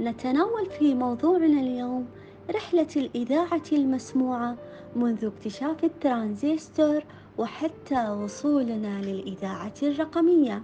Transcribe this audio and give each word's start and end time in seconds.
نتناول 0.00 0.66
في 0.78 0.94
موضوعنا 0.94 1.60
اليوم 1.60 2.06
رحلة 2.50 2.86
الإذاعة 2.96 3.62
المسموعة 3.72 4.56
منذ 4.96 5.24
اكتشاف 5.24 5.84
الترانزستور 5.84 7.02
وحتى 7.38 8.10
وصولنا 8.10 9.02
للإذاعة 9.02 9.74
الرقمية. 9.82 10.62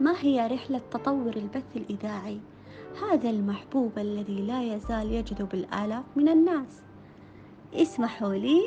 ما 0.00 0.14
هي 0.20 0.46
رحلة 0.46 0.80
تطور 0.90 1.36
البث 1.36 1.76
الإذاعي؟ 1.76 2.40
هذا 3.02 3.30
المحبوب 3.30 3.98
الذي 3.98 4.42
لا 4.42 4.62
يزال 4.62 5.12
يجذب 5.12 5.54
الآلاف 5.54 6.04
من 6.16 6.28
الناس. 6.28 6.82
اسمحوا 7.74 8.34
لي 8.34 8.60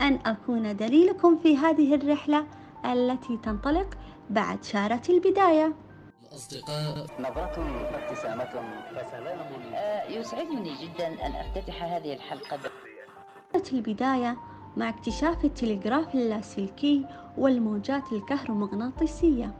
أن 0.00 0.18
أكون 0.26 0.76
دليلكم 0.76 1.38
في 1.38 1.56
هذه 1.56 1.94
الرحلة 1.94 2.46
التي 2.84 3.36
تنطلق 3.36 3.98
بعد 4.30 4.64
شارة 4.64 5.02
البداية. 5.08 5.74
الأصدقاء 6.32 7.06
نظرة 7.20 7.64
ابتسامة 7.94 8.44
فسلام. 8.90 9.38
آه، 9.74 10.08
يسعدني 10.10 10.72
جدا 10.82 11.26
أن 11.26 11.32
أفتتح 11.32 11.82
هذه 11.82 12.12
الحلقة. 12.14 12.58
كانت 13.52 13.72
البداية 13.72 14.36
مع 14.76 14.88
اكتشاف 14.88 15.44
التلغراف 15.44 16.14
اللاسلكي 16.14 17.06
والموجات 17.38 18.12
الكهرومغناطيسية 18.12 19.54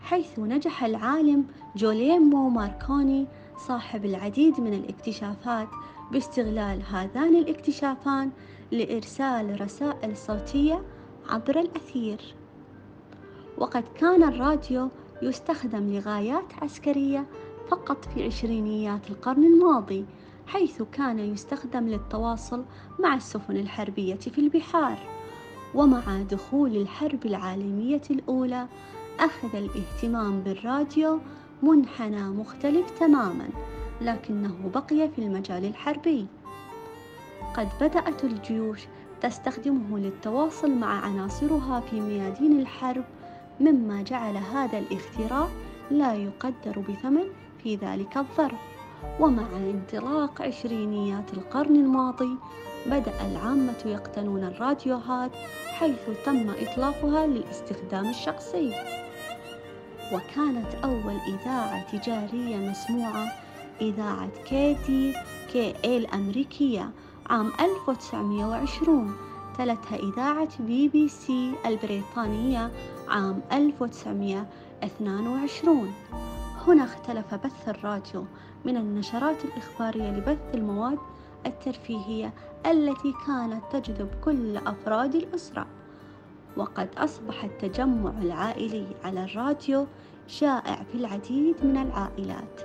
حيث 0.00 0.38
نجح 0.38 0.84
العالم 0.84 1.46
جوليمو 1.76 2.48
ماركوني 2.48 3.26
صاحب 3.56 4.04
العديد 4.04 4.60
من 4.60 4.74
الاكتشافات 4.74 5.68
باستغلال 6.12 6.82
هذان 6.82 7.36
الاكتشافان 7.36 8.30
لإرسال 8.72 9.60
رسائل 9.60 10.16
صوتية 10.16 10.82
عبر 11.28 11.58
الأثير. 11.60 12.34
وقد 13.58 13.84
كان 13.94 14.22
الراديو 14.22 14.88
يستخدم 15.22 15.92
لغايات 15.92 16.44
عسكرية 16.62 17.26
فقط 17.68 18.04
في 18.04 18.26
عشرينيات 18.26 19.10
القرن 19.10 19.44
الماضي 19.44 20.04
حيث 20.46 20.82
كان 20.92 21.18
يستخدم 21.18 21.88
للتواصل 21.88 22.64
مع 22.98 23.14
السفن 23.14 23.56
الحربية 23.56 24.14
في 24.14 24.38
البحار. 24.38 24.98
ومع 25.74 26.22
دخول 26.30 26.76
الحرب 26.76 27.26
العالمية 27.26 28.02
الأولى 28.10 28.66
أخذ 29.20 29.56
الاهتمام 29.56 30.40
بالراديو 30.40 31.18
منحنى 31.62 32.22
مختلف 32.22 32.90
تماما 32.98 33.48
لكنه 34.00 34.70
بقي 34.74 35.08
في 35.08 35.18
المجال 35.18 35.64
الحربي. 35.64 36.26
قد 37.54 37.68
بدأت 37.80 38.24
الجيوش 38.24 38.80
تستخدمه 39.20 39.98
للتواصل 39.98 40.70
مع 40.70 41.04
عناصرها 41.04 41.80
في 41.80 42.00
ميادين 42.00 42.60
الحرب 42.60 43.04
مما 43.60 44.02
جعل 44.02 44.36
هذا 44.36 44.78
الاختراع 44.78 45.48
لا 45.90 46.14
يقدر 46.14 46.78
بثمن 46.88 47.24
في 47.62 47.76
ذلك 47.76 48.16
الظرف. 48.16 48.60
ومع 49.20 49.46
انطلاق 49.56 50.42
عشرينيات 50.42 51.34
القرن 51.34 51.76
الماضي 51.76 52.36
بدأ 52.86 53.26
العامة 53.30 53.82
يقتنون 53.86 54.44
الراديوهات 54.44 55.30
حيث 55.66 56.10
تم 56.24 56.50
إطلاقها 56.50 57.26
للاستخدام 57.26 58.08
الشخصي. 58.08 58.72
وكانت 60.12 60.74
أول 60.84 61.16
إذاعة 61.28 61.98
تجارية 61.98 62.56
مسموعة 62.56 63.26
إذاعة 63.80 64.30
KDKA 64.44 65.74
الأمريكية 65.84 66.90
عام 67.30 67.52
1920 67.60 69.25
تلتها 69.58 69.96
إذاعة 69.96 70.62
بي 70.62 70.88
بي 70.88 71.08
سي 71.08 71.52
البريطانية 71.66 72.70
عام 73.08 73.40
1922 73.52 75.88
هنا 76.66 76.84
اختلف 76.84 77.34
بث 77.34 77.68
الراديو 77.68 78.24
من 78.64 78.76
النشرات 78.76 79.44
الإخبارية 79.44 80.10
لبث 80.10 80.54
المواد 80.54 80.98
الترفيهية 81.46 82.32
التي 82.66 83.14
كانت 83.26 83.62
تجذب 83.72 84.08
كل 84.24 84.56
أفراد 84.56 85.14
الأسرة. 85.14 85.66
وقد 86.56 86.88
أصبح 86.98 87.44
التجمع 87.44 88.12
العائلي 88.22 88.86
على 89.04 89.24
الراديو 89.24 89.86
شائع 90.26 90.82
في 90.92 90.94
العديد 90.94 91.54
من 91.62 91.76
العائلات. 91.76 92.60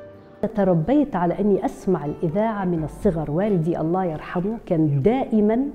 تربيت 0.55 1.15
على 1.15 1.39
أني 1.39 1.65
أسمع 1.65 2.05
الإذاعة 2.05 2.65
من 2.65 2.83
الصغر. 2.83 3.31
والدي 3.31 3.79
الله 3.79 4.05
يرحمه 4.05 4.57
كان 4.65 5.01
دائما 5.01 5.69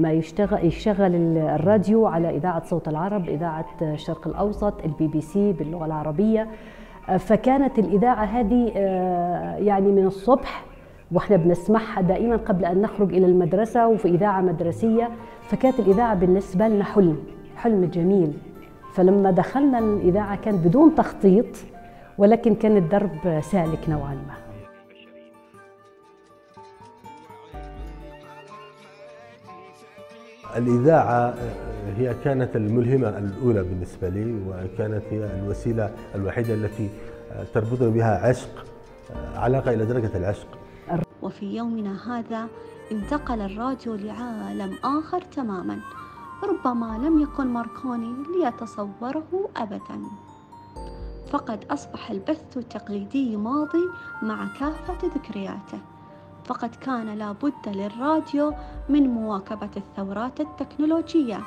ما 0.00 0.12
يشتغل 0.12 0.66
يشغل 0.66 1.14
الراديو 1.36 2.06
على 2.06 2.36
إذاعة 2.36 2.64
صوت 2.64 2.88
العرب 2.88 3.28
إذاعة 3.28 3.66
الشرق 3.82 4.28
الأوسط 4.28 4.84
البي 4.84 5.06
بي 5.06 5.20
سي 5.20 5.52
باللغة 5.52 5.86
العربية. 5.86 6.48
فكانت 7.18 7.78
الإذاعة 7.78 8.24
هذه 8.24 8.72
آه، 8.76 9.56
يعني 9.56 9.92
من 9.92 10.06
الصبح 10.06 10.64
وإحنا 11.12 11.36
بنسمعها 11.36 12.00
دائما 12.00 12.36
قبل 12.36 12.64
أن 12.64 12.80
نخرج 12.82 13.14
إلى 13.14 13.26
المدرسة 13.26 13.88
وفي 13.88 14.08
إذاعة 14.08 14.40
مدرسية 14.40 15.08
فكانت 15.42 15.80
الإذاعة 15.80 16.14
بالنسبة 16.14 16.68
لنا 16.68 16.84
حلم 16.84 17.16
حلم 17.56 17.84
جميل. 17.84 18.32
فلما 18.94 19.30
دخلنا 19.30 19.78
الإذاعة 19.78 20.36
كان 20.36 20.56
بدون 20.56 20.94
تخطيط 20.94 21.46
ولكن 22.18 22.54
كان 22.54 22.76
الدرب 22.76 23.40
سالك 23.40 23.88
نوعا 23.88 24.14
ما. 24.14 24.49
الإذاعة 30.56 31.34
هي 31.96 32.14
كانت 32.24 32.56
الملهمة 32.56 33.08
الأولى 33.08 33.62
بالنسبة 33.62 34.08
لي 34.08 34.40
وكانت 34.48 35.02
هي 35.10 35.40
الوسيلة 35.40 35.90
الوحيدة 36.14 36.54
التي 36.54 36.90
تربطني 37.54 37.90
بها 37.90 38.28
عشق 38.28 38.64
علاقة 39.34 39.74
إلى 39.74 39.86
درجة 39.86 40.16
العشق. 40.16 40.46
وفي 41.22 41.56
يومنا 41.56 42.18
هذا 42.18 42.46
انتقل 42.92 43.40
الراديو 43.40 43.94
لعالم 43.94 44.74
آخر 44.84 45.20
تماما 45.20 45.78
ربما 46.42 46.98
لم 46.98 47.22
يكن 47.22 47.46
ماركوني 47.46 48.14
ليتصوره 48.38 49.50
أبدا. 49.56 50.00
فقد 51.30 51.64
أصبح 51.70 52.10
البث 52.10 52.56
التقليدي 52.56 53.36
ماضي 53.36 53.84
مع 54.22 54.46
كافة 54.60 55.08
ذكرياته. 55.16 55.78
فقد 56.44 56.74
كان 56.74 57.18
لا 57.18 57.32
بد 57.32 57.68
للراديو 57.68 58.54
من 58.88 59.08
مواكبة 59.08 59.70
الثورات 59.76 60.40
التكنولوجية. 60.40 61.40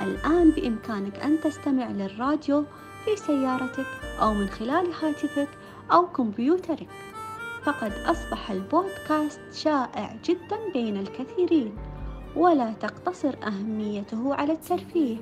الآن 0.00 0.50
بإمكانك 0.50 1.18
أن 1.18 1.40
تستمع 1.40 1.88
للراديو 1.88 2.64
في 3.04 3.16
سيارتك 3.16 3.86
أو 4.22 4.34
من 4.34 4.46
خلال 4.46 4.92
هاتفك 5.02 5.48
أو 5.92 6.06
كمبيوترك. 6.06 6.88
فقد 7.62 7.92
أصبح 7.92 8.50
البودكاست 8.50 9.40
شائع 9.52 10.16
جدا 10.24 10.72
بين 10.72 10.96
الكثيرين 10.96 11.76
ولا 12.36 12.72
تقتصر 12.72 13.34
أهميته 13.46 14.34
على 14.34 14.52
الترفيه 14.52 15.16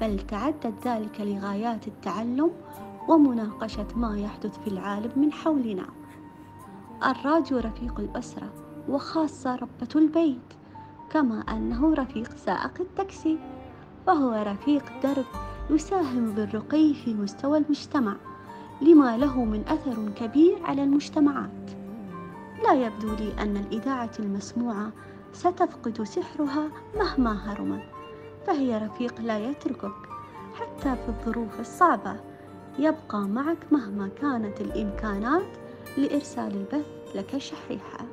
بل 0.00 0.20
تعدد 0.20 0.74
ذلك 0.84 1.20
لغايات 1.20 1.86
التعلم 1.86 2.50
ومناقشة 3.08 3.86
ما 3.96 4.18
يحدث 4.18 4.58
في 4.58 4.66
العالم 4.66 5.10
من 5.16 5.32
حولنا. 5.32 5.86
الراديو 7.04 7.58
رفيق 7.58 8.00
الأسرة 8.00 8.52
وخاصة 8.88 9.54
ربة 9.54 9.88
البيت 9.96 10.54
كما 11.10 11.40
أنه 11.40 11.94
رفيق 11.94 12.36
سائق 12.36 12.80
التاكسي 12.80 13.38
فهو 14.06 14.44
رفيق 14.46 14.84
درب 15.02 15.24
يساهم 15.70 16.32
بالرقي 16.32 16.94
في 16.94 17.14
مستوى 17.14 17.58
المجتمع 17.58 18.16
لما 18.82 19.16
له 19.16 19.44
من 19.44 19.64
أثر 19.68 20.10
كبير 20.16 20.58
على 20.64 20.84
المجتمعات. 20.84 21.70
لا 22.64 22.72
يبدو 22.72 23.14
لي 23.14 23.42
أن 23.42 23.56
الإذاعة 23.56 24.10
المسموعة 24.18 24.92
ستفقد 25.32 26.02
سحرها 26.02 26.68
مهما 26.98 27.32
هرمت 27.32 27.82
فهي 28.46 28.78
رفيق 28.78 29.20
لا 29.20 29.38
يتركك 29.38 29.92
حتى 30.54 30.96
في 30.96 31.08
الظروف 31.08 31.60
الصعبة 31.60 32.16
يبقى 32.78 33.20
معك 33.20 33.72
مهما 33.72 34.08
كانت 34.08 34.60
الإمكانات 34.60 35.56
لإرسال 35.96 36.54
البث 36.56 36.86
لك 37.14 37.38
شحيحة. 37.38 38.09